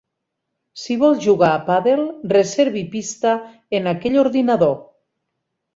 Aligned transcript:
Si 0.83 0.95
vol 1.03 1.17
jugar 1.25 1.51
a 1.57 1.61
pàdel, 1.69 2.03
reservi 2.33 2.85
pista 2.97 3.37
en 3.81 3.95
aquell 3.95 4.23
ordinador. 4.27 4.79